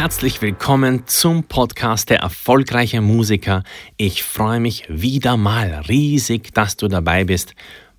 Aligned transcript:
Herzlich 0.00 0.40
willkommen 0.42 1.08
zum 1.08 1.42
Podcast 1.42 2.08
der 2.08 2.20
erfolgreiche 2.20 3.00
Musiker. 3.00 3.64
Ich 3.96 4.22
freue 4.22 4.60
mich 4.60 4.84
wieder 4.88 5.36
mal 5.36 5.74
riesig, 5.88 6.54
dass 6.54 6.76
du 6.76 6.86
dabei 6.86 7.24
bist. 7.24 7.56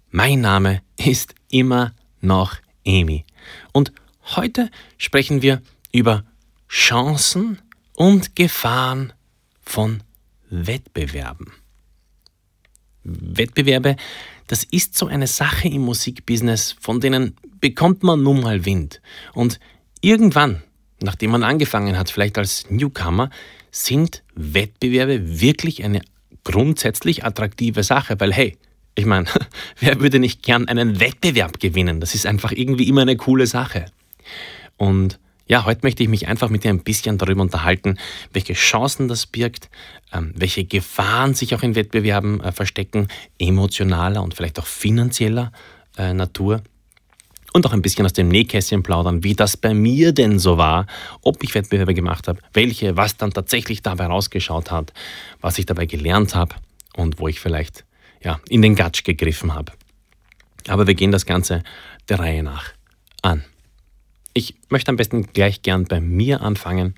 Mein 0.09 0.39
Name 0.39 0.81
ist 0.95 1.35
immer 1.51 1.93
noch 2.21 2.55
Emi. 2.85 3.25
Und 3.73 3.91
heute 4.37 4.71
sprechen 4.97 5.41
wir 5.41 5.61
über 5.91 6.23
Chancen 6.69 7.59
und 7.91 8.33
Gefahren 8.33 9.11
von 9.59 10.01
Wettbewerben. 10.49 11.51
Wettbewerbe, 13.03 13.97
das 14.47 14.63
ist 14.63 14.97
so 14.97 15.07
eine 15.07 15.27
Sache 15.27 15.67
im 15.67 15.81
Musikbusiness, 15.81 16.77
von 16.79 17.01
denen 17.01 17.35
bekommt 17.59 18.03
man 18.03 18.23
nun 18.23 18.39
mal 18.39 18.63
Wind. 18.63 19.01
Und 19.33 19.59
irgendwann 19.99 20.63
nachdem 21.01 21.31
man 21.31 21.43
angefangen 21.43 21.97
hat, 21.97 22.11
vielleicht 22.11 22.37
als 22.37 22.69
Newcomer, 22.69 23.29
sind 23.71 24.23
Wettbewerbe 24.35 25.41
wirklich 25.41 25.83
eine 25.83 26.01
grundsätzlich 26.43 27.23
attraktive 27.23 27.83
Sache, 27.83 28.19
weil 28.19 28.33
hey, 28.33 28.57
ich 28.95 29.05
meine, 29.05 29.27
wer 29.79 29.99
würde 29.99 30.19
nicht 30.19 30.43
gern 30.43 30.67
einen 30.67 30.99
Wettbewerb 30.99 31.59
gewinnen? 31.59 31.99
Das 31.99 32.15
ist 32.15 32.25
einfach 32.25 32.51
irgendwie 32.51 32.87
immer 32.87 33.01
eine 33.01 33.17
coole 33.17 33.47
Sache. 33.47 33.85
Und 34.77 35.19
ja, 35.47 35.65
heute 35.65 35.81
möchte 35.83 36.03
ich 36.03 36.09
mich 36.09 36.27
einfach 36.27 36.49
mit 36.49 36.63
dir 36.63 36.69
ein 36.69 36.83
bisschen 36.83 37.17
darüber 37.17 37.41
unterhalten, 37.41 37.97
welche 38.33 38.53
Chancen 38.53 39.07
das 39.07 39.25
birgt, 39.25 39.69
ähm, 40.13 40.31
welche 40.35 40.63
Gefahren 40.63 41.33
sich 41.33 41.55
auch 41.55 41.63
in 41.63 41.75
Wettbewerben 41.75 42.39
äh, 42.41 42.51
verstecken, 42.51 43.07
emotionaler 43.39 44.21
und 44.21 44.35
vielleicht 44.35 44.59
auch 44.59 44.67
finanzieller 44.67 45.51
äh, 45.97 46.13
Natur 46.13 46.61
und 47.53 47.65
auch 47.65 47.73
ein 47.73 47.81
bisschen 47.81 48.05
aus 48.05 48.13
dem 48.13 48.27
Nähkästchen 48.27 48.83
plaudern, 48.83 49.23
wie 49.23 49.33
das 49.33 49.57
bei 49.57 49.73
mir 49.73 50.11
denn 50.11 50.39
so 50.39 50.57
war, 50.57 50.85
ob 51.21 51.43
ich 51.43 51.55
Wettbewerbe 51.55 51.93
gemacht 51.93 52.27
habe, 52.27 52.39
welche, 52.53 52.95
was 52.97 53.17
dann 53.17 53.31
tatsächlich 53.31 53.81
dabei 53.81 54.05
rausgeschaut 54.05 54.71
hat, 54.71 54.93
was 55.41 55.57
ich 55.57 55.65
dabei 55.65 55.85
gelernt 55.85 56.35
habe 56.35 56.55
und 56.95 57.19
wo 57.19 57.27
ich 57.27 57.39
vielleicht 57.39 57.85
ja, 58.21 58.39
in 58.49 58.61
den 58.61 58.75
Gatsch 58.75 59.03
gegriffen 59.03 59.53
habe. 59.53 59.71
Aber 60.67 60.87
wir 60.87 60.93
gehen 60.93 61.11
das 61.11 61.25
Ganze 61.25 61.63
der 62.09 62.19
Reihe 62.19 62.43
nach 62.43 62.73
an. 63.21 63.43
Ich 64.33 64.55
möchte 64.69 64.89
am 64.89 64.97
besten 64.97 65.33
gleich 65.33 65.61
gern 65.61 65.85
bei 65.85 65.99
mir 65.99 66.41
anfangen, 66.41 66.95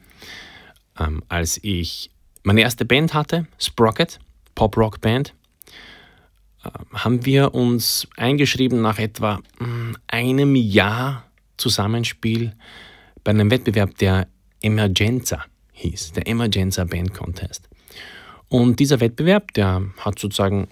ähm, 0.99 1.23
als 1.29 1.59
ich 1.63 2.11
meine 2.43 2.61
erste 2.61 2.85
Band 2.85 3.13
hatte, 3.13 3.47
Sprocket, 3.57 4.19
Pop-Rock-Band 4.55 5.33
haben 6.93 7.25
wir 7.25 7.53
uns 7.53 8.07
eingeschrieben 8.17 8.81
nach 8.81 8.99
etwa 8.99 9.39
hm, 9.57 9.97
einem 10.07 10.55
Jahr 10.55 11.25
Zusammenspiel 11.57 12.53
bei 13.23 13.31
einem 13.31 13.51
Wettbewerb, 13.51 13.97
der 13.97 14.27
Emergenza 14.61 15.45
hieß, 15.73 16.13
der 16.13 16.27
Emergenza 16.27 16.83
Band 16.85 17.13
Contest. 17.13 17.69
Und 18.47 18.79
dieser 18.79 18.99
Wettbewerb, 18.99 19.53
der 19.53 19.83
hat 19.97 20.19
sozusagen, 20.19 20.67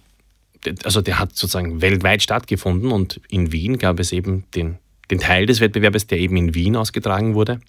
also 0.83 1.01
der 1.01 1.19
hat 1.19 1.35
sozusagen 1.35 1.81
weltweit 1.81 2.21
stattgefunden 2.21 2.91
und 2.91 3.21
in 3.29 3.51
Wien 3.51 3.77
gab 3.77 3.99
es 3.99 4.11
eben 4.11 4.45
den, 4.55 4.77
den 5.09 5.19
Teil 5.19 5.45
des 5.45 5.61
Wettbewerbes, 5.61 6.07
der 6.07 6.19
eben 6.19 6.35
in 6.37 6.53
Wien 6.53 6.75
ausgetragen 6.75 7.35
wurde. 7.35 7.61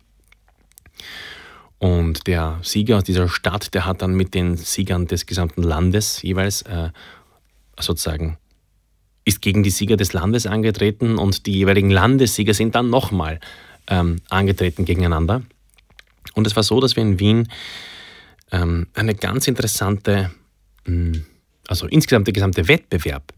Und 1.78 2.26
der 2.26 2.58
Sieger 2.62 2.98
aus 2.98 3.04
dieser 3.04 3.28
Stadt, 3.28 3.72
der 3.72 3.86
hat 3.86 4.02
dann 4.02 4.14
mit 4.14 4.34
den 4.34 4.56
Siegern 4.56 5.06
des 5.06 5.24
gesamten 5.24 5.62
Landes 5.62 6.20
jeweils 6.20 6.62
äh, 6.62 6.90
sozusagen 7.82 8.38
ist 9.24 9.42
gegen 9.42 9.62
die 9.62 9.70
Sieger 9.70 9.96
des 9.96 10.12
Landes 10.12 10.46
angetreten 10.46 11.16
und 11.16 11.46
die 11.46 11.52
jeweiligen 11.52 11.90
Landessieger 11.90 12.54
sind 12.54 12.74
dann 12.74 12.90
nochmal 12.90 13.40
ähm, 13.86 14.20
angetreten 14.28 14.84
gegeneinander. 14.84 15.42
Und 16.34 16.46
es 16.46 16.56
war 16.56 16.62
so, 16.62 16.80
dass 16.80 16.96
wir 16.96 17.02
in 17.02 17.20
Wien 17.20 17.48
ähm, 18.50 18.86
eine 18.94 19.14
ganz 19.14 19.46
interessante, 19.46 20.30
hm, 20.84 21.26
also 21.68 21.86
insgesamt 21.86 22.26
der 22.26 22.34
gesamte 22.34 22.66
Wettbewerb 22.68 23.32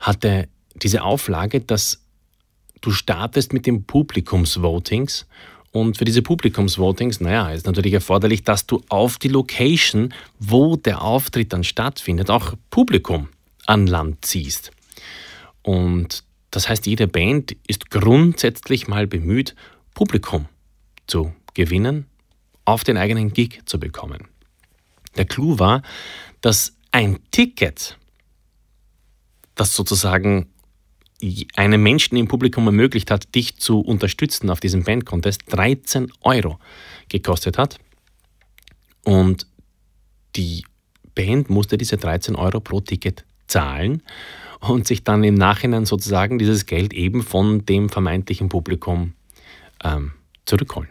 hatte 0.00 0.48
diese 0.74 1.02
Auflage, 1.02 1.60
dass 1.60 2.02
du 2.80 2.90
startest 2.90 3.52
mit 3.52 3.66
den 3.66 3.84
Publikumsvotings 3.84 5.26
und 5.70 5.98
für 5.98 6.04
diese 6.04 6.22
Publikumsvotings, 6.22 7.20
naja, 7.20 7.50
ist 7.50 7.66
natürlich 7.66 7.92
erforderlich, 7.92 8.42
dass 8.42 8.66
du 8.66 8.82
auf 8.88 9.18
die 9.18 9.28
Location, 9.28 10.14
wo 10.38 10.76
der 10.76 11.02
Auftritt 11.02 11.52
dann 11.52 11.64
stattfindet, 11.64 12.30
auch 12.30 12.54
Publikum 12.70 13.28
an 13.68 13.86
Land 13.86 14.24
ziehst. 14.24 14.72
Und 15.62 16.24
das 16.50 16.68
heißt, 16.68 16.86
jede 16.86 17.06
Band 17.06 17.54
ist 17.66 17.90
grundsätzlich 17.90 18.88
mal 18.88 19.06
bemüht, 19.06 19.54
Publikum 19.94 20.48
zu 21.06 21.34
gewinnen, 21.54 22.06
auf 22.64 22.82
den 22.82 22.96
eigenen 22.96 23.32
Gig 23.32 23.60
zu 23.66 23.78
bekommen. 23.78 24.28
Der 25.16 25.26
Clou 25.26 25.58
war, 25.58 25.82
dass 26.40 26.76
ein 26.92 27.18
Ticket, 27.30 27.98
das 29.54 29.76
sozusagen 29.76 30.48
einem 31.56 31.82
Menschen 31.82 32.16
im 32.16 32.28
Publikum 32.28 32.66
ermöglicht 32.66 33.10
hat, 33.10 33.34
dich 33.34 33.56
zu 33.56 33.80
unterstützen 33.80 34.50
auf 34.50 34.60
diesem 34.60 34.84
Bandcontest, 34.84 35.42
13 35.48 36.12
Euro 36.20 36.58
gekostet 37.08 37.58
hat. 37.58 37.78
Und 39.04 39.46
die 40.36 40.64
Band 41.14 41.50
musste 41.50 41.76
diese 41.76 41.96
13 41.96 42.36
Euro 42.36 42.60
pro 42.60 42.80
Ticket 42.80 43.24
zahlen 43.48 44.02
und 44.60 44.86
sich 44.86 45.04
dann 45.04 45.24
im 45.24 45.34
Nachhinein 45.34 45.86
sozusagen 45.86 46.38
dieses 46.38 46.66
Geld 46.66 46.92
eben 46.92 47.22
von 47.22 47.64
dem 47.64 47.88
vermeintlichen 47.88 48.48
Publikum 48.48 49.14
ähm, 49.84 50.12
zurückholen. 50.46 50.88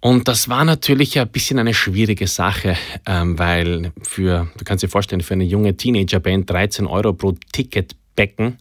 Und 0.00 0.28
das 0.28 0.48
war 0.48 0.64
natürlich 0.64 1.18
ein 1.18 1.28
bisschen 1.28 1.58
eine 1.58 1.74
schwierige 1.74 2.26
Sache, 2.26 2.76
ähm, 3.04 3.38
weil 3.38 3.92
für, 4.02 4.50
du 4.56 4.64
kannst 4.64 4.82
dir 4.82 4.88
vorstellen, 4.88 5.20
für 5.20 5.34
eine 5.34 5.44
junge 5.44 5.76
Teenagerband 5.76 6.48
13 6.48 6.86
Euro 6.86 7.12
pro 7.12 7.32
Ticket 7.52 7.94
becken, 8.16 8.56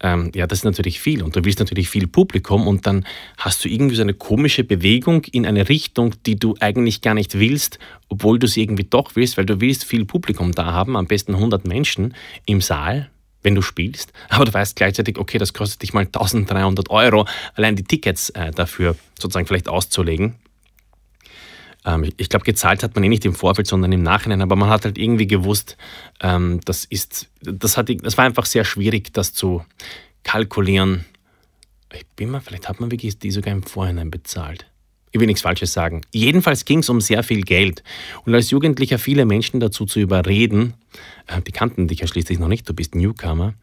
ähm, 0.00 0.30
ja, 0.34 0.46
das 0.46 0.60
ist 0.60 0.64
natürlich 0.64 1.00
viel 1.00 1.22
und 1.22 1.34
du 1.34 1.44
willst 1.44 1.58
natürlich 1.58 1.88
viel 1.88 2.06
Publikum 2.06 2.66
und 2.66 2.86
dann 2.86 3.04
hast 3.36 3.64
du 3.64 3.68
irgendwie 3.68 3.96
so 3.96 4.02
eine 4.02 4.14
komische 4.14 4.64
Bewegung 4.64 5.24
in 5.24 5.46
eine 5.46 5.68
Richtung, 5.68 6.14
die 6.24 6.36
du 6.36 6.54
eigentlich 6.60 7.00
gar 7.00 7.14
nicht 7.14 7.38
willst, 7.38 7.78
obwohl 8.08 8.38
du 8.38 8.46
sie 8.46 8.62
irgendwie 8.62 8.84
doch 8.84 9.16
willst, 9.16 9.36
weil 9.36 9.46
du 9.46 9.60
willst 9.60 9.84
viel 9.84 10.04
Publikum 10.04 10.52
da 10.52 10.66
haben, 10.66 10.96
am 10.96 11.06
besten 11.06 11.34
100 11.34 11.66
Menschen 11.66 12.14
im 12.46 12.60
Saal, 12.60 13.10
wenn 13.42 13.54
du 13.54 13.62
spielst, 13.62 14.12
aber 14.28 14.44
du 14.44 14.54
weißt 14.54 14.76
gleichzeitig, 14.76 15.18
okay, 15.18 15.38
das 15.38 15.52
kostet 15.52 15.82
dich 15.82 15.92
mal 15.92 16.04
1300 16.04 16.90
Euro, 16.90 17.26
allein 17.54 17.76
die 17.76 17.84
Tickets 17.84 18.30
äh, 18.30 18.52
dafür 18.52 18.96
sozusagen 19.18 19.46
vielleicht 19.46 19.68
auszulegen. 19.68 20.36
Ähm, 21.84 22.10
ich 22.16 22.28
glaube, 22.28 22.44
gezahlt 22.44 22.82
hat 22.82 22.94
man 22.94 23.04
eh 23.04 23.08
nicht 23.08 23.24
im 23.24 23.34
Vorfeld, 23.34 23.66
sondern 23.66 23.92
im 23.92 24.02
Nachhinein, 24.02 24.42
aber 24.42 24.56
man 24.56 24.68
hat 24.68 24.84
halt 24.84 24.98
irgendwie 24.98 25.26
gewusst, 25.26 25.76
ähm, 26.20 26.60
das 26.64 26.84
ist, 26.84 27.28
das, 27.40 27.76
hat, 27.76 27.88
das 28.02 28.16
war 28.16 28.24
einfach 28.24 28.46
sehr 28.46 28.64
schwierig, 28.64 29.12
das 29.12 29.32
zu 29.32 29.64
kalkulieren. 30.22 31.04
Ich 31.92 32.06
bin 32.16 32.30
mal, 32.30 32.40
vielleicht 32.40 32.68
hat 32.68 32.80
man 32.80 32.90
wirklich 32.90 33.18
die 33.18 33.30
sogar 33.30 33.52
im 33.52 33.62
Vorhinein 33.62 34.10
bezahlt. 34.10 34.66
Ich 35.10 35.20
will 35.20 35.26
nichts 35.26 35.40
Falsches 35.40 35.72
sagen. 35.72 36.02
Jedenfalls 36.12 36.66
ging 36.66 36.80
es 36.80 36.88
um 36.90 37.00
sehr 37.00 37.22
viel 37.22 37.40
Geld. 37.40 37.82
Und 38.26 38.34
als 38.34 38.50
Jugendlicher 38.50 38.98
viele 38.98 39.24
Menschen 39.24 39.58
dazu 39.58 39.86
zu 39.86 40.00
überreden, 40.00 40.74
äh, 41.26 41.40
die 41.40 41.52
kannten 41.52 41.88
dich 41.88 42.00
ja 42.00 42.06
schließlich 42.06 42.38
noch 42.38 42.48
nicht, 42.48 42.68
du 42.68 42.74
bist 42.74 42.94
Newcomer, 42.94 43.54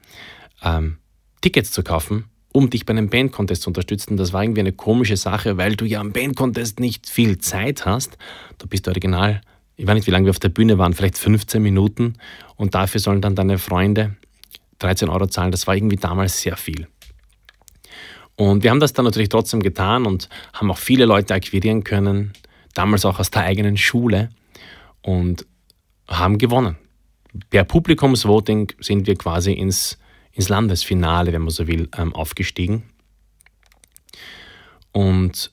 ähm, 0.64 0.98
Tickets 1.42 1.72
zu 1.72 1.84
kaufen, 1.84 2.26
um 2.56 2.70
dich 2.70 2.86
bei 2.86 2.92
einem 2.92 3.10
Bandcontest 3.10 3.64
zu 3.64 3.70
unterstützen. 3.70 4.16
Das 4.16 4.32
war 4.32 4.42
irgendwie 4.42 4.62
eine 4.62 4.72
komische 4.72 5.18
Sache, 5.18 5.58
weil 5.58 5.76
du 5.76 5.84
ja 5.84 6.00
am 6.00 6.14
Bandcontest 6.14 6.80
nicht 6.80 7.10
viel 7.10 7.38
Zeit 7.40 7.86
hast. 7.86 8.18
Du 8.60 8.66
bist 8.66 8.88
original, 8.88 9.42
ich 9.76 9.86
weiß 9.86 9.96
nicht, 9.96 10.08
wie 10.08 10.12
lange 10.12 10.28
wir 10.28 10.30
auf 10.30 10.40
der 10.40 10.48
Bühne 10.48 10.78
waren, 10.78 10.94
vielleicht 10.94 11.18
15 11.18 11.62
Minuten 11.62 12.14
und 12.56 12.74
dafür 12.74 13.02
sollen 13.02 13.20
dann 13.20 13.36
deine 13.36 13.58
Freunde 13.58 14.16
13 14.80 15.10
Euro 15.10 15.28
zahlen. 15.28 15.52
Das 15.52 15.68
war 15.68 15.76
irgendwie 15.76 15.98
damals 15.98 16.40
sehr 16.40 16.56
viel. 16.56 16.88
Und 18.38 18.64
wir 18.64 18.72
haben 18.72 18.80
das 18.80 18.94
dann 18.94 19.04
natürlich 19.04 19.28
trotzdem 19.28 19.62
getan 19.62 20.06
und 20.06 20.30
haben 20.54 20.72
auch 20.72 20.78
viele 20.78 21.04
Leute 21.04 21.34
akquirieren 21.34 21.84
können, 21.84 22.32
damals 22.74 23.04
auch 23.04 23.20
aus 23.20 23.32
der 23.32 23.42
eigenen 23.42 23.76
Schule 23.76 24.30
und 25.02 25.46
haben 26.08 26.38
gewonnen. 26.38 26.78
Per 27.50 27.66
Publikumsvoting 27.66 28.72
sind 28.80 29.08
wir 29.08 29.16
quasi 29.16 29.52
ins 29.52 29.98
ins 30.36 30.50
Landesfinale, 30.50 31.34
wenn 31.34 31.42
man 31.42 31.50
so 31.50 31.68
will, 31.68 31.90
ähm, 31.98 32.14
aufgestiegen. 32.14 32.84
Und 34.92 35.52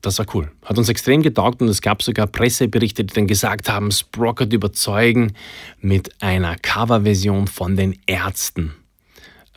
das 0.00 0.18
war 0.18 0.26
cool. 0.34 0.50
Hat 0.64 0.78
uns 0.78 0.88
extrem 0.88 1.22
getaugt 1.22 1.62
und 1.62 1.68
es 1.68 1.80
gab 1.80 2.02
sogar 2.02 2.26
Presseberichte, 2.26 3.04
die 3.04 3.14
dann 3.14 3.26
gesagt 3.26 3.68
haben, 3.68 3.90
Sprocket 3.90 4.52
überzeugen 4.52 5.34
mit 5.80 6.22
einer 6.22 6.56
Coverversion 6.56 7.46
von 7.46 7.76
den 7.76 7.98
Ärzten. 8.06 8.74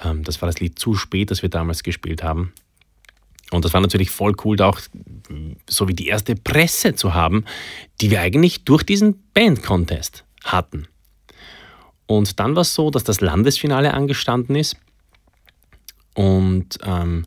Ähm, 0.04 0.24
das 0.24 0.42
war 0.42 0.48
das 0.48 0.60
Lied 0.60 0.80
zu 0.80 0.96
spät, 0.96 1.32
das 1.32 1.42
wir 1.42 1.50
damals 1.50 1.84
gespielt 1.84 2.24
haben. 2.24 2.54
Und 3.52 3.66
das 3.66 3.74
war 3.74 3.82
natürlich 3.82 4.10
voll 4.10 4.36
cool, 4.44 4.56
da 4.56 4.68
auch 4.68 4.80
so 5.70 5.88
wie 5.88 5.94
die 5.94 6.08
erste 6.08 6.36
Presse 6.36 6.96
zu 6.96 7.14
haben, 7.14 7.46
die 8.02 8.10
wir 8.10 8.22
eigentlich 8.22 8.66
durch 8.66 8.84
diesen 8.84 9.24
Band-Contest 9.34 10.26
hatten. 10.44 10.88
Und 12.08 12.40
dann 12.40 12.56
war 12.56 12.62
es 12.62 12.74
so, 12.74 12.92
dass 12.92 13.04
das 13.04 13.22
Landesfinale 13.22 13.94
angestanden 13.94 14.56
ist. 14.56 14.78
Und 16.14 16.80
ähm, 16.84 17.26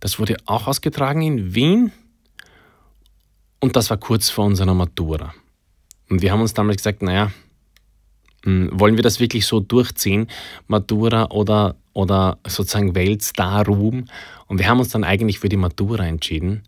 das 0.00 0.18
wurde 0.18 0.36
auch 0.46 0.66
ausgetragen 0.66 1.22
in 1.22 1.54
Wien. 1.54 1.92
Und 3.60 3.76
das 3.76 3.90
war 3.90 3.96
kurz 3.96 4.28
vor 4.28 4.44
unserer 4.44 4.74
Matura. 4.74 5.34
Und 6.08 6.22
wir 6.22 6.32
haben 6.32 6.40
uns 6.40 6.54
damals 6.54 6.78
gesagt, 6.78 7.02
naja, 7.02 7.32
hm, 8.44 8.70
wollen 8.72 8.96
wir 8.96 9.02
das 9.02 9.18
wirklich 9.18 9.46
so 9.46 9.60
durchziehen, 9.60 10.28
Matura 10.68 11.30
oder, 11.30 11.76
oder 11.92 12.38
sozusagen 12.46 12.94
Weltstar-Ruhm? 12.94 14.04
Und 14.46 14.58
wir 14.58 14.68
haben 14.68 14.78
uns 14.78 14.90
dann 14.90 15.04
eigentlich 15.04 15.40
für 15.40 15.48
die 15.48 15.56
Matura 15.56 16.06
entschieden. 16.06 16.62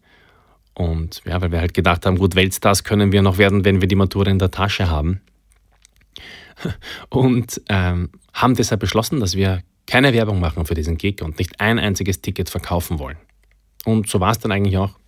Und 0.75 1.23
ja, 1.25 1.41
weil 1.41 1.53
wir 1.53 1.61
halt 1.61 1.75
gedacht 1.75 2.07
haben, 2.07 2.19
gut, 2.19 2.35
Weltstars 2.35 2.85
können 2.85 3.13
wir 3.13 3.23
noch 3.23 3.39
werden, 3.39 3.65
wenn 3.65 3.81
wir 3.81 3.89
die 3.89 3.97
Matura 3.97 4.31
in 4.31 4.39
der 4.39 4.51
Tasche 4.51 4.89
haben. 4.89 5.21
Und 7.09 7.61
ähm, 7.69 8.11
haben 8.33 8.55
deshalb 8.55 8.81
beschlossen, 8.81 9.21
dass 9.21 9.37
wir 9.37 9.63
keine 9.87 10.13
Werbung 10.13 10.41
machen 10.41 10.67
für 10.67 10.75
diesen 10.75 10.99
Gig 10.99 11.23
und 11.23 11.39
nicht 11.39 11.61
ein 11.61 11.79
einziges 11.79 12.21
Ticket 12.21 12.51
verkaufen 12.51 12.99
wollen. 12.99 13.17
Und 13.85 14.09
so 14.09 14.21
war 14.21 14.31
es 14.31 14.39
dann 14.39 14.53
eigentlich 14.53 14.77
auch. 14.77 14.99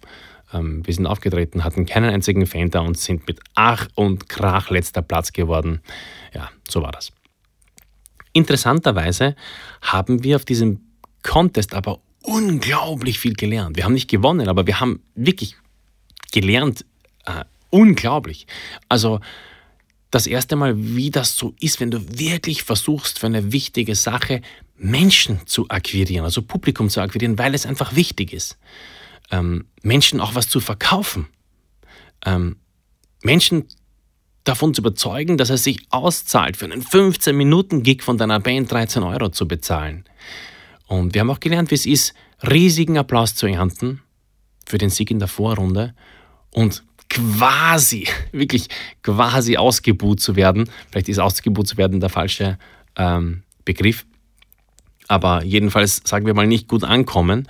Ähm, 0.52 0.87
wir 0.87 0.94
sind 0.94 1.06
aufgetreten, 1.06 1.64
hatten 1.64 1.87
keinen 1.87 2.11
einzigen 2.11 2.47
Fan 2.47 2.70
da 2.70 2.81
und 2.81 2.97
sind 2.97 3.26
mit 3.26 3.41
Ach 3.55 3.88
und 3.94 4.29
Krach 4.29 4.70
letzter 4.70 5.02
Platz 5.02 5.32
geworden. 5.32 5.82
Ja, 6.35 6.50
so 6.69 6.82
war 6.82 6.93
das. 6.93 7.12
Interessanterweise 8.32 9.37
haben 9.82 10.25
wir 10.25 10.37
auf 10.37 10.44
diesem 10.44 10.81
Contest 11.23 11.75
aber 11.75 12.00
unglaublich 12.23 13.19
viel 13.19 13.35
gelernt. 13.35 13.76
Wir 13.76 13.85
haben 13.85 13.94
nicht 13.94 14.08
gewonnen, 14.08 14.49
aber 14.49 14.67
wir 14.67 14.81
haben 14.81 15.02
wirklich 15.14 15.56
gelernt, 16.32 16.85
äh, 17.26 17.44
unglaublich. 17.70 18.47
Also 18.88 19.20
das 20.11 20.27
erste 20.27 20.57
Mal, 20.57 20.75
wie 20.77 21.11
das 21.11 21.37
so 21.37 21.55
ist, 21.61 21.81
wenn 21.81 21.91
du 21.91 22.19
wirklich 22.19 22.62
versuchst, 22.62 23.19
für 23.19 23.27
eine 23.27 23.53
wichtige 23.53 23.95
Sache 23.95 24.43
Menschen 24.77 25.47
zu 25.47 25.69
akquirieren, 25.69 26.25
also 26.25 26.43
Publikum 26.43 26.89
zu 26.89 27.01
akquirieren, 27.01 27.39
weil 27.39 27.55
es 27.55 27.67
einfach 27.67 27.95
wichtig 27.95 28.33
ist 28.33 28.59
ähm, 29.31 29.67
Menschen 29.83 30.21
auch 30.21 30.35
was 30.35 30.49
zu 30.49 30.61
verkaufen. 30.61 31.27
Ähm, 32.25 32.57
Menschen 33.23 33.67
davon 34.45 34.75
zu 34.75 34.81
überzeugen, 34.81 35.37
dass 35.37 35.51
es 35.51 35.65
sich 35.65 35.87
auszahlt, 35.91 36.57
für 36.57 36.65
einen 36.65 36.83
15-Minuten-Gig 36.83 38.03
von 38.03 38.19
deiner 38.19 38.41
Band 38.41 38.71
13 38.73 39.03
Euro 39.03 39.29
zu 39.29 39.47
bezahlen. 39.47 40.05
Und 40.87 41.15
wir 41.15 41.21
haben 41.21 41.31
auch 41.31 41.41
gelernt, 41.41 41.71
wie 41.71 41.77
es 41.77 41.87
ist, 41.87 42.15
riesigen 42.43 42.99
Applaus 42.99 43.35
zu 43.35 43.47
ernten 43.47 44.03
für 44.67 44.79
den 44.79 44.91
Sieg 44.91 45.11
in 45.11 45.19
der 45.19 45.29
Vorrunde 45.29 45.95
und 46.51 46.85
quasi, 47.11 48.09
wirklich 48.33 48.69
quasi 49.03 49.57
ausgebuht 49.57 50.21
zu 50.21 50.37
werden. 50.37 50.71
Vielleicht 50.91 51.09
ist 51.09 51.19
ausgebuht 51.19 51.69
zu 51.69 51.77
werden 51.77 52.01
der 52.01 52.09
falsche 52.09 52.59
ähm, 52.97 53.43
Begriff. 53.65 54.07
Aber 55.09 55.45
jedenfalls, 55.45 56.01
sagen 56.05 56.25
wir 56.25 56.35
mal, 56.35 56.47
nicht 56.47 56.69
gut 56.69 56.85
ankommen 56.85 57.47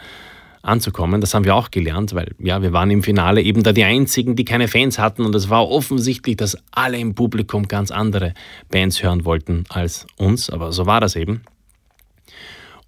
anzukommen. 0.63 1.21
Das 1.21 1.35
haben 1.35 1.45
wir 1.45 1.55
auch 1.55 1.71
gelernt, 1.71 2.15
weil 2.15 2.35
ja, 2.39 2.63
wir 2.63 2.73
waren 2.73 2.91
im 2.91 3.03
Finale 3.03 3.43
eben 3.43 3.63
da 3.63 3.73
die 3.73 3.85
einzigen, 3.85 4.37
die 4.37 4.45
keine 4.45 4.69
Fans 4.69 4.99
hatten 4.99 5.25
und 5.25 5.35
es 5.35 5.49
war 5.49 5.69
offensichtlich, 5.69 6.37
dass 6.37 6.57
alle 6.71 6.99
im 6.99 7.15
Publikum 7.15 7.69
ganz 7.69 7.91
andere 7.91 8.35
Bands 8.71 9.03
hören 9.03 9.25
wollten 9.25 9.65
als 9.69 10.07
uns, 10.17 10.51
aber 10.51 10.73
so 10.73 10.87
war 10.87 11.01
das 11.01 11.17
eben. 11.17 11.43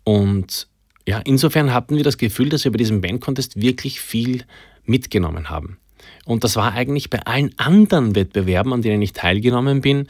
Und 0.04 0.68
ja, 1.06 1.18
insofern 1.24 1.72
hatten 1.72 1.96
wir 1.96 2.04
das 2.04 2.18
Gefühl, 2.18 2.48
dass 2.48 2.64
wir 2.64 2.72
bei 2.72 2.76
diesem 2.76 3.00
Bandcontest 3.00 3.60
wirklich 3.60 4.00
viel 4.00 4.44
mitgenommen 4.84 5.48
haben. 5.48 5.78
Und 6.24 6.44
das 6.44 6.56
war 6.56 6.72
eigentlich 6.72 7.10
bei 7.10 7.20
allen 7.20 7.56
anderen 7.58 8.14
Wettbewerben, 8.14 8.72
an 8.72 8.82
denen 8.82 9.02
ich 9.02 9.12
teilgenommen 9.12 9.80
bin, 9.80 10.08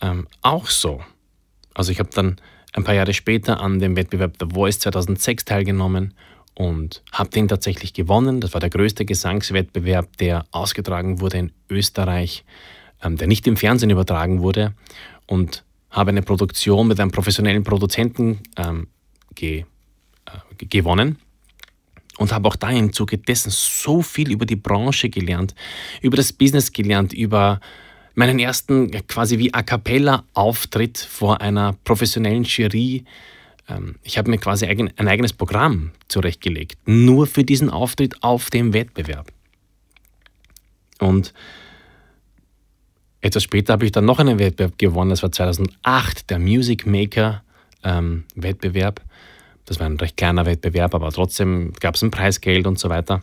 ähm, 0.00 0.26
auch 0.40 0.66
so. 0.66 1.02
Also 1.74 1.92
ich 1.92 1.98
habe 1.98 2.10
dann 2.14 2.36
ein 2.72 2.84
paar 2.84 2.94
Jahre 2.94 3.14
später 3.14 3.60
an 3.60 3.78
dem 3.78 3.96
Wettbewerb 3.96 4.34
The 4.38 4.46
Voice 4.52 4.78
2006 4.80 5.44
teilgenommen 5.44 6.14
und 6.54 7.02
habe 7.12 7.30
den 7.30 7.48
tatsächlich 7.48 7.92
gewonnen. 7.92 8.40
Das 8.40 8.52
war 8.54 8.60
der 8.60 8.70
größte 8.70 9.04
Gesangswettbewerb, 9.04 10.16
der 10.18 10.44
ausgetragen 10.50 11.20
wurde 11.20 11.38
in 11.38 11.52
Österreich, 11.68 12.44
ähm, 13.02 13.16
der 13.16 13.26
nicht 13.26 13.46
im 13.46 13.56
Fernsehen 13.56 13.90
übertragen 13.90 14.42
wurde 14.42 14.74
und 15.26 15.64
habe 15.90 16.10
eine 16.10 16.22
Produktion 16.22 16.88
mit 16.88 17.00
einem 17.00 17.10
professionellen 17.10 17.64
Produzenten 17.64 18.40
ähm, 18.56 18.88
ge, 19.34 19.64
äh, 20.26 20.66
gewonnen 20.66 21.18
und 22.18 22.32
habe 22.32 22.48
auch 22.48 22.56
da 22.56 22.70
im 22.70 22.92
Zuge 22.92 23.18
dessen 23.18 23.50
so 23.50 24.02
viel 24.02 24.30
über 24.30 24.46
die 24.46 24.56
Branche 24.56 25.08
gelernt, 25.08 25.54
über 26.00 26.16
das 26.16 26.32
Business 26.32 26.72
gelernt, 26.72 27.12
über 27.12 27.60
meinen 28.14 28.38
ersten 28.38 28.90
quasi 29.06 29.38
wie 29.38 29.54
A 29.54 29.62
cappella 29.62 30.24
Auftritt 30.34 30.98
vor 30.98 31.40
einer 31.40 31.74
professionellen 31.84 32.44
Jury 32.44 33.04
ähm, 33.68 33.96
ich 34.02 34.18
habe 34.18 34.30
mir 34.30 34.38
quasi 34.38 34.66
ein 34.66 35.08
eigenes 35.08 35.32
Programm 35.32 35.92
zurechtgelegt, 36.08 36.78
nur 36.86 37.26
für 37.26 37.44
diesen 37.44 37.70
Auftritt 37.70 38.22
auf 38.22 38.50
dem 38.50 38.72
Wettbewerb. 38.72 39.32
Und 40.98 41.32
etwas 43.20 43.42
später 43.42 43.74
habe 43.74 43.84
ich 43.84 43.92
dann 43.92 44.04
noch 44.04 44.18
einen 44.18 44.38
Wettbewerb 44.38 44.78
gewonnen, 44.78 45.10
das 45.10 45.22
war 45.22 45.32
2008, 45.32 46.30
der 46.30 46.38
Music 46.38 46.86
Maker 46.86 47.42
ähm, 47.84 48.24
Wettbewerb. 48.34 49.00
Das 49.64 49.78
war 49.78 49.86
ein 49.86 49.96
recht 49.96 50.16
kleiner 50.16 50.46
Wettbewerb, 50.46 50.94
aber 50.94 51.10
trotzdem 51.12 51.72
gab 51.80 51.94
es 51.94 52.02
ein 52.02 52.10
Preisgeld 52.10 52.66
und 52.66 52.78
so 52.78 52.88
weiter. 52.88 53.22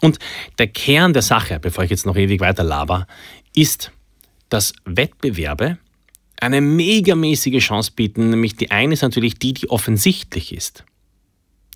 Und 0.00 0.18
der 0.58 0.66
Kern 0.68 1.12
der 1.12 1.22
Sache, 1.22 1.58
bevor 1.58 1.84
ich 1.84 1.90
jetzt 1.90 2.06
noch 2.06 2.16
ewig 2.16 2.40
weiter 2.40 2.64
laber, 2.64 3.06
ist, 3.54 3.92
dass 4.48 4.74
Wettbewerbe 4.84 5.78
eine 6.40 6.60
megamäßige 6.60 7.64
Chance 7.64 7.92
bieten, 7.94 8.30
nämlich 8.30 8.56
die 8.56 8.70
eine 8.70 8.92
ist 8.92 9.02
natürlich 9.02 9.38
die, 9.38 9.54
die 9.54 9.70
offensichtlich 9.70 10.54
ist. 10.54 10.84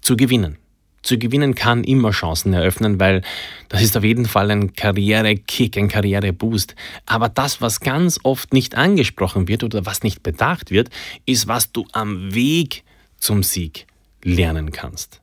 Zu 0.02 0.16
gewinnen. 0.16 0.58
Zu 1.02 1.18
gewinnen 1.18 1.54
kann 1.54 1.82
immer 1.82 2.10
Chancen 2.10 2.52
eröffnen, 2.52 3.00
weil 3.00 3.22
das 3.70 3.80
ist 3.80 3.96
auf 3.96 4.04
jeden 4.04 4.26
Fall 4.26 4.50
ein 4.50 4.74
Karrierekick, 4.74 5.78
ein 5.78 5.88
Karriereboost. 5.88 6.74
Aber 7.06 7.30
das, 7.30 7.62
was 7.62 7.80
ganz 7.80 8.20
oft 8.22 8.52
nicht 8.52 8.74
angesprochen 8.74 9.48
wird 9.48 9.64
oder 9.64 9.86
was 9.86 10.02
nicht 10.02 10.22
bedacht 10.22 10.70
wird, 10.70 10.90
ist, 11.24 11.48
was 11.48 11.72
du 11.72 11.86
am 11.92 12.34
Weg 12.34 12.84
zum 13.20 13.42
Sieg 13.42 13.86
lernen 14.24 14.72
kannst 14.72 15.20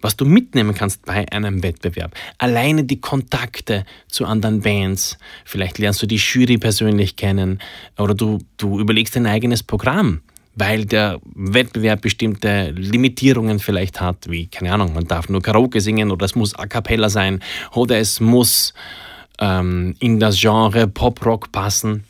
was 0.00 0.16
du 0.16 0.24
mitnehmen 0.24 0.74
kannst 0.74 1.04
bei 1.04 1.30
einem 1.30 1.62
Wettbewerb. 1.62 2.14
Alleine 2.38 2.84
die 2.84 3.00
Kontakte 3.00 3.84
zu 4.08 4.24
anderen 4.24 4.60
Bands, 4.60 5.18
vielleicht 5.44 5.78
lernst 5.78 6.02
du 6.02 6.06
die 6.06 6.16
Jury 6.16 6.58
persönlich 6.58 7.16
kennen 7.16 7.60
oder 7.98 8.14
du, 8.14 8.38
du 8.56 8.80
überlegst 8.80 9.16
dein 9.16 9.26
eigenes 9.26 9.62
Programm, 9.62 10.22
weil 10.54 10.84
der 10.84 11.20
Wettbewerb 11.34 12.00
bestimmte 12.02 12.70
Limitierungen 12.70 13.58
vielleicht 13.58 14.00
hat, 14.00 14.28
wie, 14.28 14.46
keine 14.46 14.72
Ahnung, 14.72 14.94
man 14.94 15.06
darf 15.06 15.28
nur 15.28 15.42
Karaoke 15.42 15.80
singen 15.80 16.10
oder 16.10 16.24
es 16.26 16.34
muss 16.34 16.54
a 16.54 16.66
cappella 16.66 17.08
sein 17.08 17.42
oder 17.72 17.98
es 17.98 18.20
muss 18.20 18.74
ähm, 19.38 19.94
in 20.00 20.18
das 20.18 20.40
Genre 20.40 20.86
Pop-Rock 20.86 21.52
passen. 21.52 22.04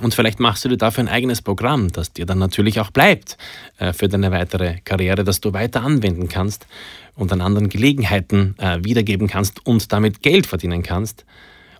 Und 0.00 0.12
vielleicht 0.14 0.40
machst 0.40 0.64
du 0.64 0.68
dir 0.68 0.76
dafür 0.76 1.04
ein 1.04 1.08
eigenes 1.08 1.40
Programm, 1.40 1.92
das 1.92 2.12
dir 2.12 2.26
dann 2.26 2.38
natürlich 2.38 2.80
auch 2.80 2.90
bleibt 2.90 3.38
äh, 3.78 3.92
für 3.92 4.08
deine 4.08 4.32
weitere 4.32 4.80
Karriere, 4.80 5.22
das 5.22 5.40
du 5.40 5.52
weiter 5.52 5.82
anwenden 5.82 6.28
kannst 6.28 6.66
und 7.14 7.32
an 7.32 7.40
anderen 7.40 7.68
Gelegenheiten 7.68 8.56
äh, 8.58 8.82
wiedergeben 8.82 9.28
kannst 9.28 9.64
und 9.64 9.92
damit 9.92 10.22
Geld 10.22 10.46
verdienen 10.46 10.82
kannst. 10.82 11.24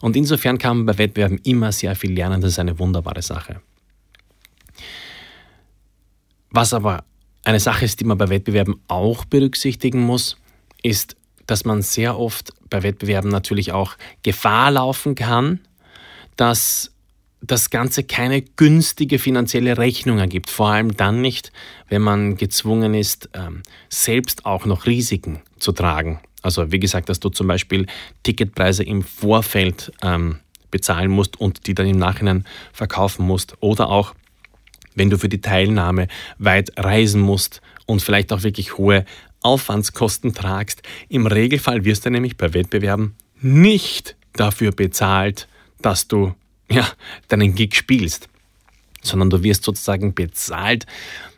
Und 0.00 0.16
insofern 0.16 0.58
kann 0.58 0.78
man 0.78 0.86
bei 0.86 0.98
Wettbewerben 0.98 1.38
immer 1.44 1.72
sehr 1.72 1.96
viel 1.96 2.12
lernen. 2.12 2.40
Das 2.40 2.52
ist 2.52 2.58
eine 2.58 2.78
wunderbare 2.78 3.22
Sache. 3.22 3.60
Was 6.50 6.72
aber 6.72 7.04
eine 7.42 7.58
Sache 7.58 7.84
ist, 7.84 8.00
die 8.00 8.04
man 8.04 8.16
bei 8.16 8.28
Wettbewerben 8.28 8.80
auch 8.86 9.24
berücksichtigen 9.24 10.00
muss, 10.00 10.36
ist, 10.82 11.16
dass 11.46 11.64
man 11.64 11.82
sehr 11.82 12.18
oft 12.18 12.52
bei 12.70 12.82
Wettbewerben 12.82 13.30
natürlich 13.30 13.72
auch 13.72 13.96
Gefahr 14.22 14.70
laufen 14.70 15.14
kann, 15.14 15.60
dass 16.36 16.93
das 17.46 17.70
Ganze 17.70 18.04
keine 18.04 18.42
günstige 18.42 19.18
finanzielle 19.18 19.78
Rechnung 19.78 20.18
ergibt. 20.18 20.50
Vor 20.50 20.68
allem 20.68 20.96
dann 20.96 21.20
nicht, 21.20 21.52
wenn 21.88 22.02
man 22.02 22.36
gezwungen 22.36 22.94
ist, 22.94 23.28
ähm, 23.34 23.62
selbst 23.88 24.46
auch 24.46 24.66
noch 24.66 24.86
Risiken 24.86 25.40
zu 25.58 25.72
tragen. 25.72 26.20
Also 26.42 26.72
wie 26.72 26.80
gesagt, 26.80 27.08
dass 27.08 27.20
du 27.20 27.28
zum 27.28 27.46
Beispiel 27.46 27.86
Ticketpreise 28.22 28.82
im 28.84 29.02
Vorfeld 29.02 29.92
ähm, 30.02 30.40
bezahlen 30.70 31.10
musst 31.10 31.40
und 31.40 31.66
die 31.66 31.74
dann 31.74 31.86
im 31.86 31.98
Nachhinein 31.98 32.44
verkaufen 32.72 33.26
musst. 33.26 33.56
Oder 33.60 33.88
auch, 33.88 34.14
wenn 34.94 35.10
du 35.10 35.18
für 35.18 35.28
die 35.28 35.40
Teilnahme 35.40 36.08
weit 36.38 36.72
reisen 36.76 37.20
musst 37.20 37.60
und 37.86 38.02
vielleicht 38.02 38.32
auch 38.32 38.42
wirklich 38.42 38.78
hohe 38.78 39.04
Aufwandskosten 39.40 40.34
tragst. 40.34 40.82
Im 41.08 41.26
Regelfall 41.26 41.84
wirst 41.84 42.06
du 42.06 42.10
nämlich 42.10 42.36
bei 42.36 42.54
Wettbewerben 42.54 43.14
nicht 43.40 44.16
dafür 44.32 44.72
bezahlt, 44.72 45.48
dass 45.80 46.08
du 46.08 46.34
ja, 46.70 46.88
deinen 47.28 47.54
Gig 47.54 47.74
spielst, 47.74 48.28
sondern 49.02 49.30
du 49.30 49.42
wirst 49.42 49.64
sozusagen 49.64 50.14
bezahlt 50.14 50.86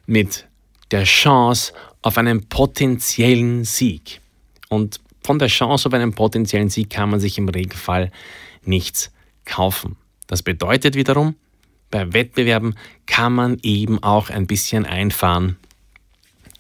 mit 0.07 0.47
der 0.91 1.05
Chance 1.05 1.73
auf 2.03 2.19
einen 2.19 2.49
potenziellen 2.49 3.65
Sieg. 3.65 4.21
Und 4.69 5.01
von 5.23 5.39
der 5.39 5.49
Chance 5.49 5.89
auf 5.89 5.95
einen 5.95 6.13
potenziellen 6.13 6.69
Sieg 6.69 6.91
kann 6.91 7.11
man 7.11 7.21
sich 7.21 7.39
im 7.39 7.49
Regelfall 7.49 8.13
nichts 8.65 9.11
kaufen. 9.45 9.97
Das 10.27 10.43
bedeutet 10.43 10.95
wiederum, 10.95 11.35
bei 11.91 12.13
Wettbewerben 12.13 12.75
kann 13.07 13.33
man 13.33 13.59
eben 13.63 14.03
auch 14.03 14.31
ein 14.31 14.47
bisschen 14.47 14.85
einfahren, 14.85 15.57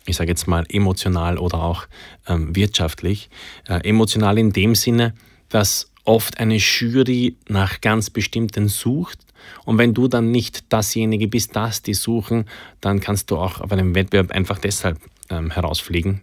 ich 0.04 0.16
sage 0.16 0.30
jetzt 0.30 0.46
mal 0.46 0.64
emotional 0.68 1.36
oder 1.38 1.62
auch 1.62 1.86
ähm, 2.28 2.54
wirtschaftlich. 2.54 3.28
Äh, 3.68 3.88
emotional 3.88 4.38
in 4.38 4.52
dem 4.52 4.76
Sinne, 4.76 5.14
dass 5.48 5.90
oft 6.06 6.38
eine 6.38 6.56
Jury 6.56 7.36
nach 7.48 7.80
ganz 7.80 8.10
bestimmten 8.10 8.68
sucht 8.68 9.26
und 9.64 9.78
wenn 9.78 9.94
du 9.94 10.08
dann 10.08 10.30
nicht 10.30 10.72
dasjenige 10.72 11.28
bist, 11.28 11.54
das 11.56 11.82
die 11.82 11.94
suchen, 11.94 12.46
dann 12.80 13.00
kannst 13.00 13.30
du 13.30 13.36
auch 13.36 13.60
auf 13.60 13.72
einem 13.72 13.94
Wettbewerb 13.94 14.30
einfach 14.30 14.58
deshalb 14.58 14.98
ähm, 15.30 15.50
herausfliegen. 15.50 16.22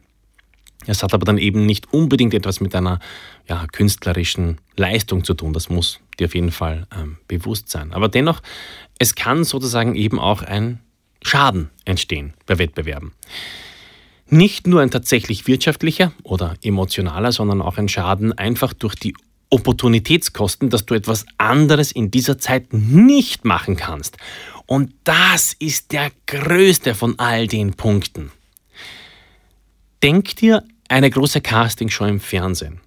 Es 0.86 1.02
hat 1.02 1.14
aber 1.14 1.26
dann 1.26 1.38
eben 1.38 1.66
nicht 1.66 1.94
unbedingt 1.94 2.34
etwas 2.34 2.60
mit 2.60 2.76
einer 2.76 3.00
ja, 3.48 3.66
künstlerischen 3.72 4.58
Leistung 4.76 5.24
zu 5.24 5.34
tun. 5.34 5.54
Das 5.54 5.70
muss 5.70 6.00
dir 6.20 6.26
auf 6.26 6.36
jeden 6.36 6.52
Fall 6.52 6.88
ähm, 6.94 7.18
bewusst 7.28 7.70
sein. 7.70 7.94
Aber 7.94 8.10
dennoch, 8.10 8.42
es 9.00 9.16
kann 9.16 9.44
sozusagen 9.46 9.96
eben 9.96 10.20
auch 10.20 10.42
ein 10.42 10.80
Schaden 11.22 11.70
entstehen 11.86 12.34
bei 12.46 12.58
Wettbewerben. 12.58 13.14
Nicht 14.28 14.68
nur 14.68 14.82
ein 14.82 14.92
tatsächlich 14.92 15.48
wirtschaftlicher 15.48 16.12
oder 16.24 16.56
emotionaler, 16.64 17.32
sondern 17.32 17.62
auch 17.62 17.78
ein 17.78 17.88
Schaden 17.88 18.34
einfach 18.38 18.74
durch 18.74 18.96
die 18.96 19.14
Opportunitätskosten, 19.54 20.72
dass 20.72 20.88
du 20.88 20.96
etwas 20.96 21.28
anderes 21.38 21.92
in 21.92 22.10
dieser 22.10 22.40
Zeit 22.40 22.74
nicht 22.74 23.46
machen 23.46 23.76
kannst. 23.76 24.18
Und 24.66 24.94
das 25.04 25.54
ist 25.60 25.92
der 25.92 26.12
größte 26.26 26.96
von 26.96 27.20
all 27.20 27.46
den 27.46 27.76
Punkten. 27.76 28.32
Denk 30.02 30.36
dir 30.38 30.64
eine 30.90 31.12
große 31.12 31.42
Castingshow 31.42 32.06
im 32.06 32.20
Fernsehen. 32.20 32.80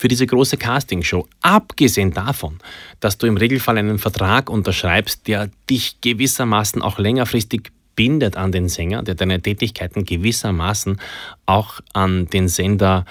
Für 0.00 0.08
diese 0.08 0.26
große 0.26 0.56
Castingshow, 0.56 1.28
abgesehen 1.42 2.12
davon, 2.12 2.58
dass 2.98 3.16
du 3.18 3.28
im 3.28 3.36
Regelfall 3.36 3.78
einen 3.78 4.00
Vertrag 4.00 4.50
unterschreibst, 4.50 5.28
der 5.28 5.48
dich 5.70 6.00
gewissermaßen 6.00 6.82
auch 6.82 6.98
längerfristig 6.98 7.70
bindet 7.94 8.36
an 8.36 8.50
den 8.50 8.68
Sänger, 8.68 9.04
der 9.04 9.14
deine 9.14 9.40
Tätigkeiten 9.40 10.04
gewissermaßen 10.04 11.00
auch 11.46 11.80
an 11.92 12.26
den 12.30 12.48
Sender 12.48 13.04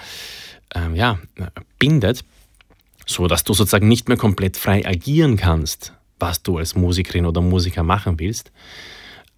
äh, 0.74 0.94
ja, 0.94 1.18
bindet, 1.78 2.24
so 3.06 3.26
dass 3.26 3.44
du 3.44 3.54
sozusagen 3.54 3.88
nicht 3.88 4.08
mehr 4.08 4.16
komplett 4.16 4.56
frei 4.56 4.86
agieren 4.86 5.36
kannst, 5.36 5.92
was 6.18 6.42
du 6.42 6.58
als 6.58 6.74
Musikerin 6.74 7.26
oder 7.26 7.40
Musiker 7.40 7.82
machen 7.82 8.18
willst. 8.18 8.52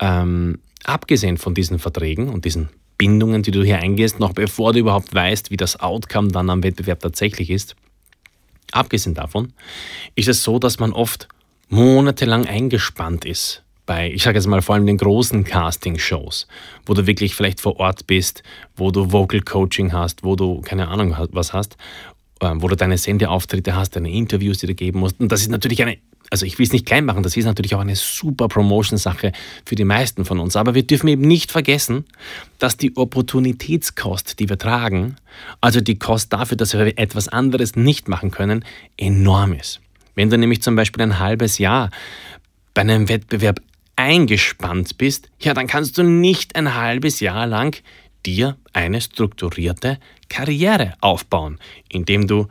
Ähm, 0.00 0.58
abgesehen 0.84 1.38
von 1.38 1.54
diesen 1.54 1.78
Verträgen 1.78 2.28
und 2.28 2.44
diesen 2.44 2.68
Bindungen, 2.98 3.42
die 3.42 3.50
du 3.50 3.64
hier 3.64 3.78
eingehst, 3.78 4.20
noch 4.20 4.32
bevor 4.32 4.72
du 4.72 4.80
überhaupt 4.80 5.14
weißt, 5.14 5.50
wie 5.50 5.56
das 5.56 5.80
Outcome 5.80 6.28
dann 6.28 6.50
am 6.50 6.62
Wettbewerb 6.62 7.00
tatsächlich 7.00 7.50
ist. 7.50 7.74
Abgesehen 8.72 9.14
davon 9.14 9.52
ist 10.14 10.28
es 10.28 10.42
so, 10.42 10.58
dass 10.58 10.78
man 10.78 10.92
oft 10.92 11.28
monatelang 11.68 12.46
eingespannt 12.46 13.24
ist 13.24 13.64
bei, 13.86 14.10
ich 14.10 14.22
sage 14.22 14.38
jetzt 14.38 14.46
mal 14.46 14.62
vor 14.62 14.74
allem 14.74 14.86
den 14.86 14.96
großen 14.96 15.44
Casting-Shows, 15.44 16.46
wo 16.86 16.94
du 16.94 17.06
wirklich 17.06 17.34
vielleicht 17.34 17.60
vor 17.60 17.78
Ort 17.78 18.06
bist, 18.06 18.42
wo 18.76 18.90
du 18.90 19.12
Vocal 19.12 19.40
Coaching 19.40 19.92
hast, 19.92 20.24
wo 20.24 20.36
du 20.36 20.60
keine 20.62 20.88
Ahnung 20.88 21.14
was 21.32 21.52
hast, 21.52 21.76
wo 22.56 22.68
du 22.68 22.76
deine 22.76 22.98
Sendeauftritte 22.98 23.74
hast, 23.74 23.96
deine 23.96 24.10
Interviews, 24.10 24.58
die 24.58 24.66
du 24.66 24.74
geben 24.74 25.00
musst. 25.00 25.20
Und 25.20 25.30
das 25.30 25.42
ist 25.42 25.50
natürlich 25.50 25.82
eine 25.82 25.98
also 26.30 26.46
ich 26.46 26.58
will 26.58 26.66
es 26.66 26.72
nicht 26.72 26.86
klein 26.86 27.04
machen, 27.04 27.22
das 27.22 27.36
ist 27.36 27.44
natürlich 27.44 27.74
auch 27.74 27.80
eine 27.80 27.96
super 27.96 28.48
Promotion-Sache 28.48 29.32
für 29.64 29.74
die 29.74 29.84
meisten 29.84 30.24
von 30.24 30.40
uns. 30.40 30.56
Aber 30.56 30.74
wir 30.74 30.82
dürfen 30.82 31.08
eben 31.08 31.22
nicht 31.22 31.52
vergessen, 31.52 32.06
dass 32.58 32.76
die 32.76 32.96
Opportunitätskost, 32.96 34.40
die 34.40 34.48
wir 34.48 34.58
tragen, 34.58 35.16
also 35.60 35.80
die 35.80 35.98
Kost 35.98 36.32
dafür, 36.32 36.56
dass 36.56 36.72
wir 36.72 36.98
etwas 36.98 37.28
anderes 37.28 37.76
nicht 37.76 38.08
machen 38.08 38.30
können, 38.30 38.64
enorm 38.96 39.52
ist. 39.52 39.80
Wenn 40.14 40.30
du 40.30 40.38
nämlich 40.38 40.62
zum 40.62 40.76
Beispiel 40.76 41.02
ein 41.02 41.18
halbes 41.18 41.58
Jahr 41.58 41.90
bei 42.72 42.82
einem 42.82 43.08
Wettbewerb 43.08 43.60
eingespannt 43.96 44.98
bist, 44.98 45.30
ja, 45.38 45.54
dann 45.54 45.66
kannst 45.66 45.98
du 45.98 46.02
nicht 46.02 46.56
ein 46.56 46.74
halbes 46.74 47.20
Jahr 47.20 47.46
lang 47.46 47.80
dir 48.26 48.56
eine 48.72 49.00
strukturierte 49.00 49.98
Karriere 50.28 50.94
aufbauen, 51.00 51.58
indem 51.88 52.26
du, 52.26 52.48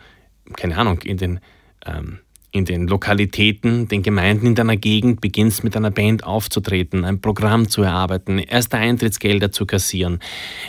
keine 0.55 0.77
Ahnung, 0.77 1.01
in 1.01 1.17
den 1.17 1.39
ähm, 1.85 2.19
in 2.53 2.65
den 2.65 2.87
Lokalitäten, 2.87 3.87
den 3.87 4.03
Gemeinden 4.03 4.45
in 4.45 4.55
deiner 4.55 4.77
Gegend 4.77 5.21
beginnst 5.21 5.63
mit 5.63 5.75
einer 5.75 5.89
Band 5.89 6.23
aufzutreten, 6.23 7.03
ein 7.03 7.19
Programm 7.19 7.67
zu 7.67 7.81
erarbeiten, 7.81 8.37
erste 8.37 8.77
Eintrittsgelder 8.77 9.51
zu 9.51 9.65
kassieren, 9.65 10.19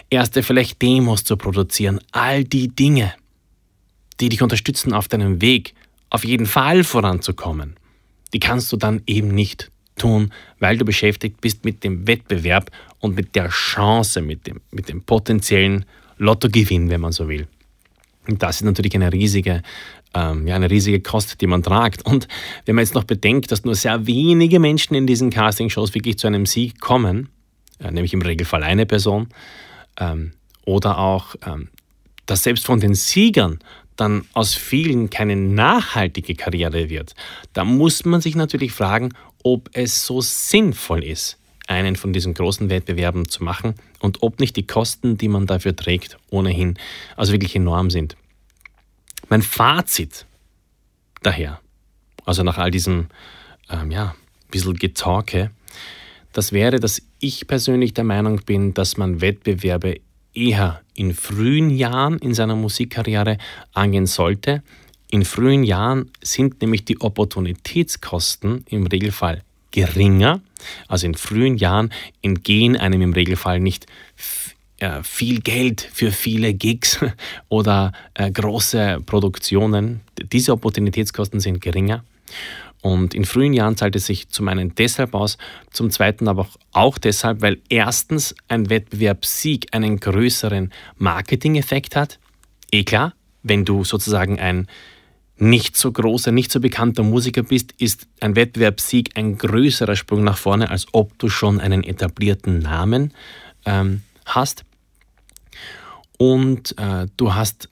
erste 0.09 0.43
vielleicht 0.43 0.81
Demos 0.81 1.25
zu 1.25 1.37
produzieren, 1.37 2.01
all 2.11 2.43
die 2.43 2.69
Dinge, 2.69 3.13
die 4.19 4.31
dich 4.31 4.41
unterstützen 4.41 4.95
auf 4.95 5.09
deinem 5.09 5.43
Weg, 5.43 5.75
auf 6.09 6.25
jeden 6.25 6.47
Fall 6.47 6.85
voranzukommen, 6.85 7.77
die 8.33 8.41
kannst 8.41 8.73
du 8.73 8.79
dann 8.79 9.03
eben 9.07 9.29
nicht 9.29 9.71
tun, 9.97 10.33
weil 10.59 10.77
du 10.77 10.85
beschäftigt 10.85 11.41
bist 11.41 11.65
mit 11.65 11.85
dem 11.85 12.07
Wettbewerb 12.07 12.71
und 13.01 13.15
mit 13.15 13.35
der 13.35 13.49
Chance, 13.49 14.21
mit 14.23 14.47
dem, 14.47 14.61
mit 14.71 14.89
dem 14.89 15.03
potenziellen 15.03 15.85
Lottogewinn, 16.19 16.91
wenn 16.91 17.01
man 17.01 17.13
so 17.13 17.29
will. 17.29 17.47
Und 18.27 18.43
das 18.43 18.57
ist 18.57 18.65
natürlich 18.65 18.95
eine 18.95 19.13
riesige 19.13 19.63
ähm, 20.15 20.47
ja, 20.47 20.57
eine 20.57 20.71
riesige 20.71 21.01
Kost, 21.01 21.41
die 21.41 21.47
man 21.47 21.63
tragt. 21.63 22.07
Und 22.07 22.29
wenn 22.65 22.77
man 22.77 22.85
jetzt 22.85 22.95
noch 22.95 23.05
bedenkt, 23.05 23.51
dass 23.51 23.65
nur 23.65 23.75
sehr 23.75 24.07
wenige 24.07 24.61
Menschen 24.61 24.95
in 24.95 25.07
diesen 25.07 25.31
Castingshows 25.31 25.95
wirklich 25.95 26.19
zu 26.19 26.27
einem 26.27 26.47
Sieg 26.47 26.81
kommen, 26.81 27.29
äh, 27.81 27.91
nämlich 27.91 28.15
im 28.15 28.23
Regelfall 28.23 28.63
eine 28.63 28.87
Person, 28.87 29.29
ähm, 29.99 30.33
oder 30.65 30.99
auch, 30.99 31.35
ähm, 31.47 31.69
dass 32.27 32.43
selbst 32.43 32.65
von 32.65 32.81
den 32.81 32.95
Siegern 32.95 33.59
dann 33.97 34.25
aus 34.33 34.55
vielen 34.55 35.11
keine 35.11 35.37
nachhaltige 35.37 36.35
Karriere 36.35 36.89
wird, 36.89 37.15
da 37.53 37.65
muss 37.65 38.05
man 38.05 38.21
sich 38.21 38.35
natürlich 38.35 38.73
fragen, 38.73 39.11
ob 39.45 39.71
es 39.75 40.05
so 40.05 40.21
sinnvoll 40.21 41.05
ist, 41.05 41.39
einen 41.69 41.95
von 41.95 42.13
diesen 42.13 42.35
großen 42.35 42.69
Wettbewerben 42.71 43.29
zu 43.29 43.45
machen 43.45 43.75
und 44.01 44.23
ob 44.23 44.41
nicht 44.41 44.57
die 44.57 44.67
Kosten, 44.67 45.17
die 45.17 45.29
man 45.29 45.47
dafür 45.47 45.77
trägt, 45.77 46.19
ohnehin 46.31 46.77
also 47.17 47.33
wirklich 47.33 47.55
enorm 47.55 47.91
sind. 47.91 48.17
Mein 49.29 49.43
Fazit 49.43 50.27
daher, 51.23 51.61
also 52.25 52.43
nach 52.43 52.59
all 52.59 52.71
diesem, 52.71 53.07
ähm, 53.71 53.93
ja, 53.93 54.17
bisschen 54.51 54.75
Getalke, 54.75 55.51
das 56.33 56.53
wäre, 56.53 56.81
dass 56.81 57.01
ich 57.21 57.47
persönlich 57.47 57.95
der 57.95 58.05
Meinung 58.05 58.41
bin, 58.45 58.75
dass 58.75 58.97
man 58.97 59.21
Wettbewerbe 59.21 60.01
eher 60.35 60.81
in 60.95 61.15
frühen 61.15 61.71
Jahren 61.71 62.19
in 62.19 62.35
seiner 62.35 62.57
Musikkarriere 62.57 63.39
angehen 63.73 64.07
sollte. 64.07 64.63
In 65.15 65.25
frühen 65.25 65.63
Jahren 65.63 66.11
sind 66.23 66.61
nämlich 66.61 66.87
die 66.87 67.01
Opportunitätskosten 67.01 68.65
im 68.69 68.89
Regelfall 68.89 69.45
geringer. 69.71 70.41
Also 70.89 71.07
in 71.07 71.15
frühen 71.15 71.57
Jahren 71.57 71.93
entgehen 72.21 72.77
einem 72.77 73.01
im 73.01 73.13
Regelfall 73.13 73.61
nicht 73.61 73.87
äh, 74.81 75.05
viel 75.05 75.41
Geld 75.41 75.83
für 75.83 76.11
viele 76.11 76.53
Gigs 76.53 76.99
oder 77.49 77.93
äh, 78.15 78.29
große 78.29 79.03
Produktionen. 79.07 80.01
Diese 80.33 80.51
Opportunitätskosten 80.51 81.39
sind 81.39 81.61
geringer. 81.61 82.03
Und 82.83 83.15
in 83.15 83.25
frühen 83.25 83.53
Jahren 83.53 83.77
zahlt 83.77 83.95
es 83.95 84.07
sich 84.07 84.31
zum 84.31 84.49
einen 84.49 84.75
deshalb 84.75 85.15
aus, 85.15 85.39
zum 85.71 85.93
zweiten 85.93 86.27
aber 86.27 86.49
auch 86.73 86.99
deshalb, 86.99 87.41
weil 87.41 87.61
erstens 87.69 88.35
ein 88.49 88.69
Wettbewerbssieg 88.69 89.69
einen 89.71 90.01
größeren 90.01 90.73
Marketing-Effekt 90.99 91.95
hat. 91.95 92.19
Eh 92.73 92.83
klar, 92.83 93.15
wenn 93.45 93.65
du 93.65 93.85
sozusagen 93.85 94.41
ein 94.41 94.67
nicht 95.37 95.77
so 95.77 95.91
großer, 95.91 96.33
nicht 96.33 96.53
so 96.53 96.61
bekannter 96.61 97.03
Musiker 97.03 97.43
bist, 97.43 97.73
ist 97.79 98.07
ein 98.21 98.37
Wettbewerbssieg 98.37 99.11
ein 99.17 99.37
größerer 99.37 99.97
Sprung 99.97 100.23
nach 100.23 100.37
vorne, 100.39 100.71
als 100.71 100.87
ob 100.93 101.19
du 101.19 101.29
schon 101.29 101.61
einen 101.61 101.83
etablierten 101.83 102.61
Namen 102.61 103.13
ähm, 103.65 104.03
hast. 104.25 104.65
Und 106.19 106.79
äh, 106.79 107.07
du 107.17 107.35
hast, 107.35 107.69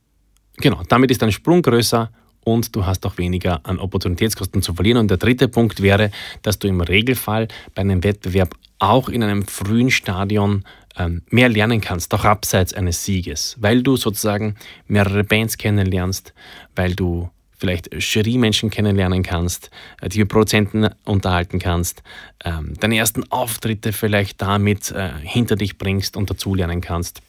genau, 0.57 0.83
damit 0.89 1.11
ist 1.11 1.23
dein 1.23 1.31
Sprung 1.31 1.63
größer 1.63 2.11
und 2.45 2.75
du 2.75 2.85
hast 2.85 3.07
auch 3.07 3.19
weniger 3.19 3.61
an 3.65 3.79
Opportunitätskosten 3.79 4.63
zu 4.63 4.75
verlieren. 4.75 4.99
Und 4.99 5.11
der 5.11 5.19
dritte 5.19 5.47
Punkt 5.47 5.81
wäre, 5.81 6.11
dass 6.43 6.59
du 6.59 6.67
im 6.67 6.81
Regelfall 6.81 7.47
bei 7.75 7.83
einem 7.83 8.03
Wettbewerb 8.03 8.55
auch 8.81 9.09
in 9.09 9.23
einem 9.23 9.47
frühen 9.47 9.93
Stadion 9.93 10.65
ähm, 10.99 11.23
mehr 11.31 11.49
lernen 11.49 11.81
kannst, 11.81 12.13
auch 12.15 12.25
abseits 12.25 12.75
eines 12.75 13.05
Sieges, 13.05 13.57
weil 13.61 13.83
du 13.83 13.97
sozusagen 13.97 14.57
mehrere 14.89 15.23
Bands 15.23 15.57
kennenlernst, 15.57 16.35
weil 16.75 16.95
du 16.95 17.31
vielleicht 17.63 17.95
Jury-Menschen 17.95 18.71
kennenlernen 18.71 19.23
kannst, 19.23 19.71
äh, 20.01 20.09
die 20.09 20.25
Produzenten 20.25 20.89
unterhalten 21.05 21.61
kannst, 21.61 22.03
ähm, 22.45 22.75
deine 22.81 22.97
ersten 22.97 23.23
Auftritte 23.31 23.93
vielleicht 23.93 24.43
damit 24.43 24.91
äh, 24.91 25.11
hinter 25.23 25.55
dich 25.55 25.79
bringst 25.79 26.17
und 26.17 26.29
dazulernen 26.29 26.81
kannst. 26.81 27.23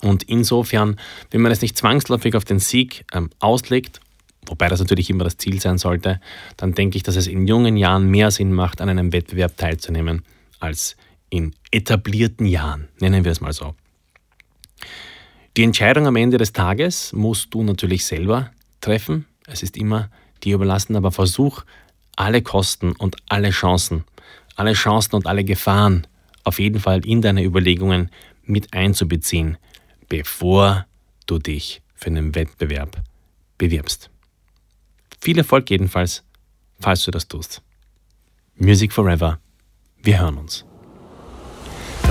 Und 0.00 0.22
insofern, 0.22 0.98
wenn 1.30 1.42
man 1.42 1.52
es 1.52 1.60
nicht 1.60 1.76
zwangsläufig 1.76 2.34
auf 2.34 2.46
den 2.46 2.60
Sieg 2.60 3.04
ähm, 3.12 3.28
auslegt, 3.40 4.00
wobei 4.46 4.68
das 4.68 4.80
natürlich 4.80 5.10
immer 5.10 5.24
das 5.24 5.36
Ziel 5.36 5.60
sein 5.60 5.76
sollte, 5.76 6.18
dann 6.56 6.72
denke 6.72 6.96
ich, 6.96 7.02
dass 7.02 7.16
es 7.16 7.26
in 7.26 7.46
jungen 7.46 7.76
Jahren 7.76 8.10
mehr 8.10 8.30
Sinn 8.30 8.54
macht, 8.54 8.80
an 8.80 8.88
einem 8.88 9.12
Wettbewerb 9.12 9.58
teilzunehmen, 9.58 10.24
als 10.60 10.96
in 11.28 11.54
etablierten 11.70 12.46
Jahren, 12.46 12.88
nennen 13.00 13.24
wir 13.24 13.32
es 13.32 13.42
mal 13.42 13.52
so. 13.52 13.74
Die 15.58 15.64
Entscheidung 15.64 16.06
am 16.06 16.16
Ende 16.16 16.38
des 16.38 16.54
Tages 16.54 17.12
musst 17.12 17.52
du 17.52 17.62
natürlich 17.62 18.06
selber 18.06 18.50
treffen. 18.80 19.26
Es 19.46 19.62
ist 19.62 19.76
immer 19.76 20.10
dir 20.42 20.54
überlassen, 20.54 20.96
aber 20.96 21.12
versuch 21.12 21.64
alle 22.16 22.42
Kosten 22.42 22.92
und 22.92 23.16
alle 23.28 23.50
Chancen, 23.50 24.04
alle 24.56 24.74
Chancen 24.74 25.16
und 25.16 25.26
alle 25.26 25.44
Gefahren 25.44 26.06
auf 26.44 26.58
jeden 26.58 26.80
Fall 26.80 27.04
in 27.06 27.22
deine 27.22 27.44
Überlegungen 27.44 28.10
mit 28.44 28.72
einzubeziehen, 28.74 29.56
bevor 30.08 30.86
du 31.26 31.38
dich 31.38 31.82
für 31.94 32.06
einen 32.06 32.34
Wettbewerb 32.34 33.02
bewirbst. 33.58 34.10
Viel 35.20 35.38
Erfolg 35.38 35.70
jedenfalls, 35.70 36.24
falls 36.80 37.04
du 37.04 37.10
das 37.10 37.28
tust. 37.28 37.62
Music 38.56 38.92
Forever. 38.92 39.38
Wir 40.02 40.20
hören 40.20 40.38
uns. 40.38 40.64